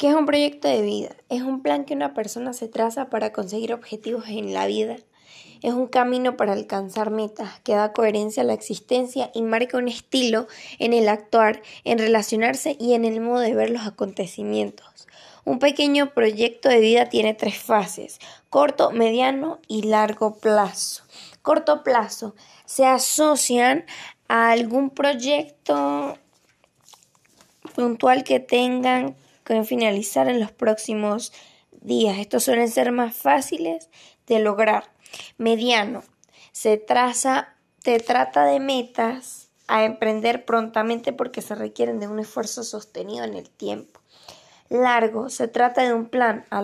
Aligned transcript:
¿Qué 0.00 0.08
es 0.08 0.14
un 0.14 0.24
proyecto 0.24 0.66
de 0.66 0.80
vida? 0.80 1.10
Es 1.28 1.42
un 1.42 1.60
plan 1.60 1.84
que 1.84 1.92
una 1.92 2.14
persona 2.14 2.54
se 2.54 2.68
traza 2.68 3.10
para 3.10 3.34
conseguir 3.34 3.74
objetivos 3.74 4.28
en 4.28 4.54
la 4.54 4.64
vida. 4.64 4.96
Es 5.60 5.74
un 5.74 5.88
camino 5.88 6.38
para 6.38 6.54
alcanzar 6.54 7.10
metas 7.10 7.60
que 7.60 7.74
da 7.74 7.92
coherencia 7.92 8.42
a 8.42 8.46
la 8.46 8.54
existencia 8.54 9.30
y 9.34 9.42
marca 9.42 9.76
un 9.76 9.88
estilo 9.88 10.46
en 10.78 10.94
el 10.94 11.06
actuar, 11.06 11.60
en 11.84 11.98
relacionarse 11.98 12.78
y 12.80 12.94
en 12.94 13.04
el 13.04 13.20
modo 13.20 13.40
de 13.40 13.54
ver 13.54 13.68
los 13.68 13.86
acontecimientos. 13.86 15.06
Un 15.44 15.58
pequeño 15.58 16.14
proyecto 16.14 16.70
de 16.70 16.80
vida 16.80 17.10
tiene 17.10 17.34
tres 17.34 17.58
fases, 17.58 18.20
corto, 18.48 18.92
mediano 18.92 19.58
y 19.68 19.82
largo 19.82 20.38
plazo. 20.38 21.02
Corto 21.42 21.82
plazo 21.82 22.34
se 22.64 22.86
asocian 22.86 23.84
a 24.28 24.50
algún 24.50 24.88
proyecto 24.88 26.16
puntual 27.74 28.24
que 28.24 28.40
tengan 28.40 29.14
que 29.54 29.64
finalizar 29.64 30.28
en 30.28 30.40
los 30.40 30.52
próximos 30.52 31.32
días. 31.72 32.18
Estos 32.18 32.44
suelen 32.44 32.70
ser 32.70 32.92
más 32.92 33.14
fáciles 33.14 33.88
de 34.26 34.38
lograr. 34.40 34.92
Mediano. 35.38 36.02
Se 36.52 36.76
traza, 36.76 37.54
trata 38.06 38.44
de 38.44 38.60
metas 38.60 39.50
a 39.66 39.84
emprender 39.84 40.44
prontamente 40.44 41.12
porque 41.12 41.42
se 41.42 41.54
requieren 41.54 42.00
de 42.00 42.08
un 42.08 42.18
esfuerzo 42.18 42.64
sostenido 42.64 43.24
en 43.24 43.34
el 43.34 43.50
tiempo. 43.50 44.00
Largo. 44.68 45.30
Se 45.30 45.48
trata 45.48 45.82
de 45.82 45.92
un 45.92 46.06
plan 46.06 46.46
a 46.50 46.62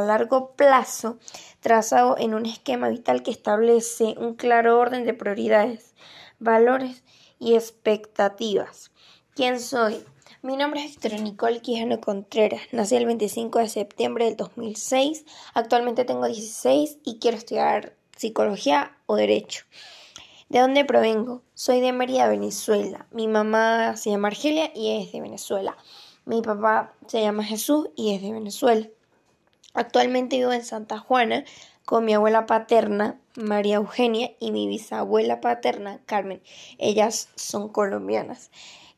largo 0.00 0.52
plazo 0.52 1.18
trazado 1.60 2.16
en 2.18 2.34
un 2.34 2.46
esquema 2.46 2.88
vital 2.88 3.22
que 3.22 3.30
establece 3.30 4.14
un 4.18 4.34
claro 4.34 4.78
orden 4.78 5.04
de 5.04 5.12
prioridades, 5.12 5.94
valores 6.38 7.02
y 7.38 7.54
expectativas. 7.54 8.92
¿Quién 9.34 9.60
soy? 9.60 10.04
Mi 10.44 10.58
nombre 10.58 10.84
es 10.84 10.92
Héctor 10.92 11.22
Nicole 11.22 11.62
Quijano 11.62 12.02
Contreras. 12.02 12.60
Nací 12.70 12.96
el 12.96 13.06
25 13.06 13.60
de 13.60 13.68
septiembre 13.70 14.26
del 14.26 14.36
2006. 14.36 15.24
Actualmente 15.54 16.04
tengo 16.04 16.26
16 16.26 16.98
y 17.02 17.18
quiero 17.18 17.38
estudiar 17.38 17.94
psicología 18.14 18.94
o 19.06 19.16
derecho. 19.16 19.64
¿De 20.50 20.58
dónde 20.58 20.84
provengo? 20.84 21.40
Soy 21.54 21.80
de 21.80 21.94
Mérida, 21.94 22.28
Venezuela. 22.28 23.06
Mi 23.10 23.26
mamá 23.26 23.96
se 23.96 24.10
llama 24.10 24.28
Argelia 24.28 24.70
y 24.74 25.00
es 25.00 25.12
de 25.12 25.22
Venezuela. 25.22 25.78
Mi 26.26 26.42
papá 26.42 26.92
se 27.06 27.22
llama 27.22 27.42
Jesús 27.42 27.88
y 27.96 28.14
es 28.14 28.20
de 28.20 28.34
Venezuela. 28.34 28.86
Actualmente 29.72 30.36
vivo 30.36 30.52
en 30.52 30.66
Santa 30.66 30.98
Juana 30.98 31.44
con 31.86 32.04
mi 32.04 32.12
abuela 32.12 32.44
paterna, 32.44 33.18
María 33.34 33.76
Eugenia, 33.76 34.32
y 34.40 34.52
mi 34.52 34.68
bisabuela 34.68 35.40
paterna, 35.40 36.00
Carmen. 36.04 36.42
Ellas 36.76 37.30
son 37.34 37.70
colombianas. 37.70 38.50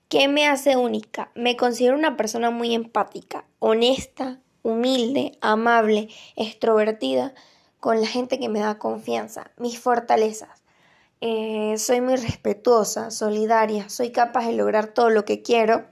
¿Qué 0.08 0.28
me 0.28 0.46
hace 0.46 0.76
única? 0.76 1.32
Me 1.34 1.56
considero 1.56 1.96
una 1.96 2.16
persona 2.16 2.50
muy 2.50 2.74
empática, 2.74 3.44
honesta, 3.58 4.38
humilde, 4.62 5.36
amable, 5.40 6.08
extrovertida, 6.36 7.34
con 7.80 8.00
la 8.00 8.06
gente 8.06 8.38
que 8.38 8.48
me 8.48 8.60
da 8.60 8.78
confianza. 8.78 9.50
Mis 9.56 9.80
fortalezas. 9.80 10.62
Eh, 11.20 11.74
soy 11.78 12.00
muy 12.02 12.14
respetuosa, 12.14 13.10
solidaria, 13.10 13.88
soy 13.88 14.12
capaz 14.12 14.46
de 14.46 14.52
lograr 14.52 14.86
todo 14.86 15.10
lo 15.10 15.24
que 15.24 15.42
quiero. 15.42 15.86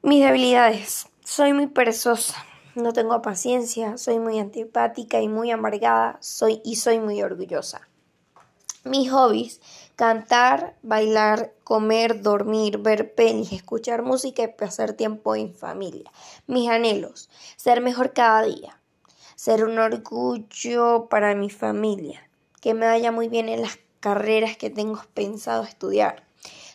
Mis 0.00 0.24
debilidades. 0.24 1.08
Soy 1.24 1.52
muy 1.52 1.66
perezosa, 1.66 2.42
no 2.74 2.94
tengo 2.94 3.20
paciencia, 3.20 3.98
soy 3.98 4.18
muy 4.18 4.38
antipática 4.38 5.20
y 5.20 5.28
muy 5.28 5.50
amargada, 5.50 6.16
soy 6.20 6.62
y 6.64 6.76
soy 6.76 7.00
muy 7.00 7.22
orgullosa. 7.22 7.86
Mis 8.84 9.12
hobbies, 9.12 9.60
cantar, 9.94 10.74
bailar, 10.82 11.52
comer, 11.62 12.20
dormir, 12.20 12.78
ver 12.78 13.14
pelis, 13.14 13.52
escuchar 13.52 14.02
música 14.02 14.42
y 14.42 14.48
pasar 14.48 14.94
tiempo 14.94 15.36
en 15.36 15.54
familia. 15.54 16.10
Mis 16.48 16.68
anhelos, 16.68 17.30
ser 17.56 17.80
mejor 17.80 18.12
cada 18.12 18.42
día, 18.42 18.80
ser 19.36 19.64
un 19.64 19.78
orgullo 19.78 21.06
para 21.08 21.36
mi 21.36 21.48
familia, 21.48 22.28
que 22.60 22.74
me 22.74 22.86
vaya 22.86 23.12
muy 23.12 23.28
bien 23.28 23.48
en 23.48 23.62
las 23.62 23.78
carreras 24.00 24.56
que 24.56 24.68
tengo 24.68 25.00
pensado 25.14 25.62
estudiar, 25.62 26.24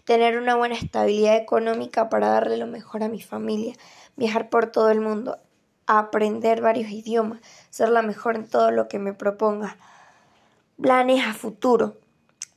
tener 0.06 0.38
una 0.38 0.56
buena 0.56 0.76
estabilidad 0.76 1.36
económica 1.36 2.08
para 2.08 2.30
darle 2.30 2.56
lo 2.56 2.68
mejor 2.68 3.04
a 3.04 3.10
mi 3.10 3.22
familia, 3.22 3.76
viajar 4.16 4.50
por 4.50 4.72
todo 4.72 4.92
el 4.92 5.02
mundo, 5.02 5.40
aprender 5.88 6.62
varios 6.62 6.90
idiomas, 6.90 7.42
ser 7.70 7.90
la 7.90 8.02
mejor 8.02 8.38
en 8.38 8.48
todo 8.48 8.72
lo 8.72 8.88
que 8.88 8.98
me 8.98 9.12
proponga 9.12 9.78
Planes 10.82 11.26
a 11.26 11.34
futuro. 11.34 11.98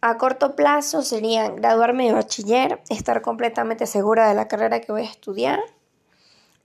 A 0.02 0.18
corto 0.18 0.54
plazo 0.54 1.02
serían 1.02 1.56
graduarme 1.56 2.06
de 2.06 2.12
bachiller, 2.12 2.82
estar 2.90 3.22
completamente 3.22 3.86
segura 3.86 4.28
de 4.28 4.34
la 4.34 4.48
carrera 4.48 4.80
que 4.80 4.92
voy 4.92 5.02
a 5.02 5.10
estudiar 5.10 5.60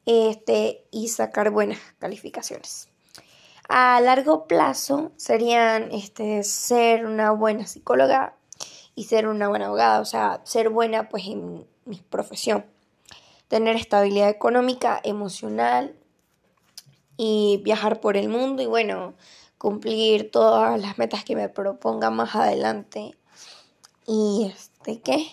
este, 0.05 0.85
y 0.91 1.07
sacar 1.07 1.51
buenas 1.51 1.79
calificaciones. 1.99 2.89
A 3.67 3.99
largo 4.01 4.47
plazo 4.47 5.11
serían 5.15 5.91
este, 5.91 6.44
ser 6.44 7.05
una 7.05 7.31
buena 7.31 7.65
psicóloga 7.65 8.35
y 8.94 9.05
ser 9.05 9.27
una 9.27 9.47
buena 9.47 9.67
abogada, 9.67 9.99
o 10.01 10.05
sea, 10.05 10.41
ser 10.44 10.69
buena 10.69 11.09
pues 11.09 11.25
en 11.25 11.65
mi 11.85 11.97
profesión, 12.09 12.65
tener 13.47 13.75
estabilidad 13.75 14.29
económica, 14.29 14.99
emocional 15.03 15.95
y 17.17 17.61
viajar 17.63 18.01
por 18.01 18.17
el 18.17 18.29
mundo 18.29 18.61
y 18.61 18.65
bueno, 18.65 19.13
cumplir 19.65 20.29
todas 20.29 20.79
las 20.79 20.99
metas 20.99 21.23
que 21.23 21.35
me 21.35 21.49
proponga 21.49 22.11
más 22.11 22.35
adelante. 22.35 23.15
Y 24.05 24.53
este, 24.53 25.01
¿qué? 25.01 25.25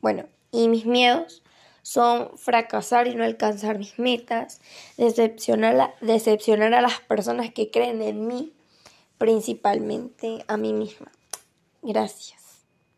Bueno, 0.00 0.24
y 0.50 0.68
mis 0.68 0.86
miedos 0.86 1.42
son 1.82 2.38
fracasar 2.38 3.06
y 3.06 3.14
no 3.14 3.22
alcanzar 3.22 3.78
mis 3.78 3.98
metas, 3.98 4.62
decepcionar, 4.96 5.94
decepcionar 6.00 6.72
a 6.72 6.80
las 6.80 7.00
personas 7.00 7.52
que 7.52 7.70
creen 7.70 8.00
en 8.00 8.26
mí, 8.26 8.54
principalmente 9.18 10.42
a 10.48 10.56
mí 10.56 10.72
misma. 10.72 11.12
Gracias. 11.82 12.45